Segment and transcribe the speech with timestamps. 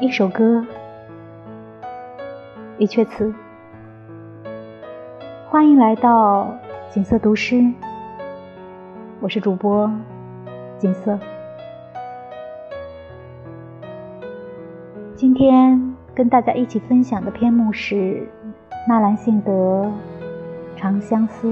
[0.00, 0.64] 一首歌，
[2.78, 3.34] 一阙词。
[5.48, 6.56] 欢迎来到
[6.88, 7.64] 锦瑟读诗，
[9.20, 9.90] 我是主播
[10.78, 11.18] 锦瑟。
[15.16, 18.28] 今天跟大家一起分享的篇目是
[18.86, 19.52] 纳兰性德
[20.76, 21.48] 《长相思》。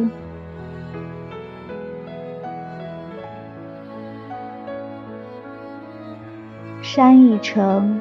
[6.81, 8.01] 山一程，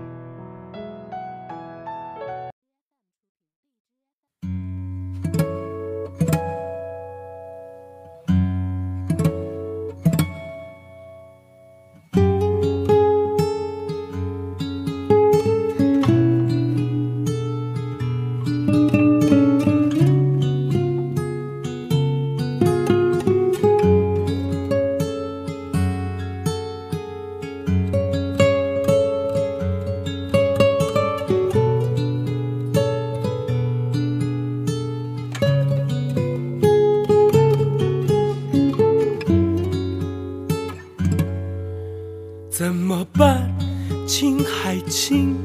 [44.87, 45.35] 情，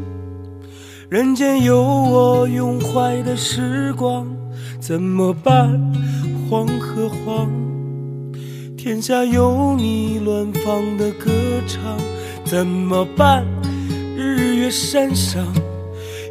[1.08, 4.26] 人间有我拥怀的时光。
[4.80, 5.80] 怎么办？
[6.48, 7.50] 黄河黄，
[8.76, 11.30] 天下有你乱放的歌
[11.66, 11.96] 唱。
[12.44, 13.44] 怎么办？
[14.16, 15.44] 日月山上，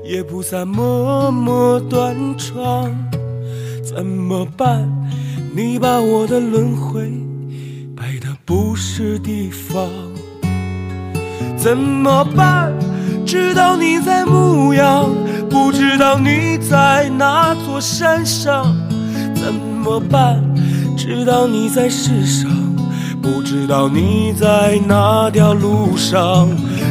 [0.04, 2.94] 也不散默默断肠。
[3.84, 4.90] 怎么办？
[5.54, 7.12] 你把我的轮回
[7.96, 9.90] 摆的不是地方。
[11.58, 12.74] 怎么办？
[13.36, 15.10] 知道你在牧羊，
[15.50, 18.74] 不知道你在哪座山上。
[19.36, 20.42] 怎么办？
[20.96, 22.50] 知道你在世上，
[23.22, 26.48] 不知道你在哪条路上。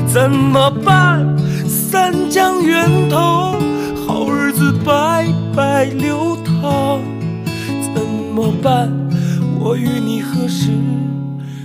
[0.06, 1.26] 怎么办？
[1.66, 3.54] 三江源头，
[4.06, 7.00] 好日子白白流淌。
[7.94, 8.02] 怎
[8.34, 8.92] 么办？
[9.58, 10.68] 我与你何时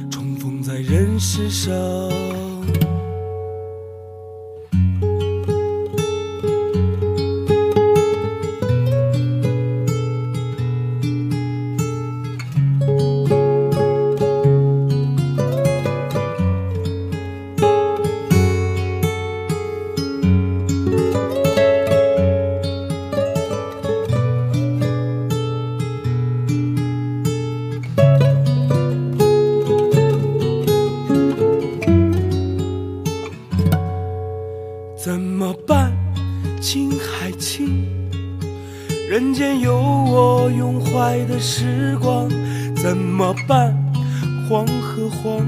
[0.09, 1.75] 重逢在人世上？
[39.39, 42.27] 间有我拥怀的时光。
[42.75, 43.73] 怎么办？
[44.49, 45.39] 黄河黄，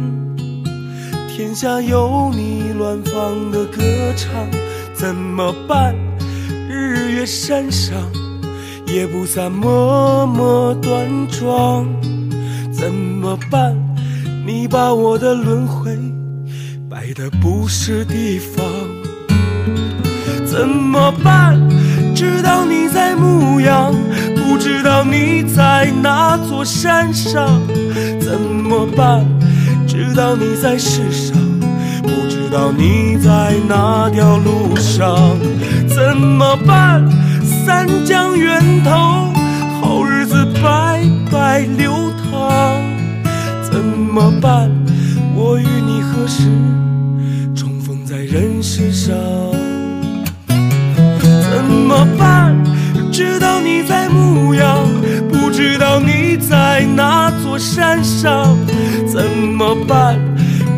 [1.28, 3.82] 天下有你乱放的歌
[4.16, 4.32] 唱。
[4.94, 5.94] 怎么办？
[6.70, 7.94] 日月山上，
[8.88, 11.86] 也不散默默端庄。
[12.72, 13.76] 怎么办？
[14.46, 15.98] 你把我的轮回
[16.90, 18.66] 摆的不是地方。
[20.46, 21.60] 怎么办？
[22.22, 23.92] 知道你在牧羊，
[24.36, 27.50] 不知道你在哪座山上。
[28.20, 29.26] 怎么办？
[29.88, 31.36] 知道你在世上，
[32.04, 35.36] 不知道你在哪条路上。
[35.90, 37.04] 怎么办？
[37.66, 38.92] 三江源头，
[39.82, 41.02] 好日子白
[41.32, 41.92] 白流
[42.30, 42.84] 淌。
[43.64, 44.70] 怎么办？
[45.36, 46.44] 我与你何时
[47.56, 49.18] 重逢在人世上？
[51.52, 52.56] 怎么办？
[53.12, 54.88] 知道你在牧羊，
[55.30, 58.58] 不知道你在哪座山上。
[59.06, 60.18] 怎么办？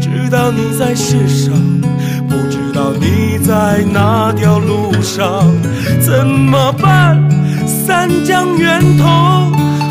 [0.01, 1.53] 知道你在世上，
[2.27, 5.45] 不知道你在哪条路上。
[6.01, 7.21] 怎么办？
[7.67, 9.05] 三江源头，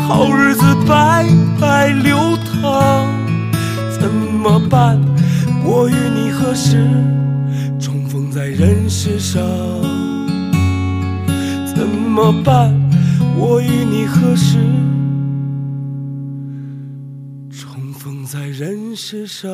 [0.05, 1.25] 好日子白
[1.61, 2.17] 白流
[2.61, 3.07] 淌。
[4.01, 4.99] 怎么办？
[5.63, 6.85] 我与你何时
[7.79, 9.41] 重逢在人世上？
[12.13, 12.71] 么办？
[13.35, 14.59] 我与你何时
[17.49, 19.49] 重逢在人世上？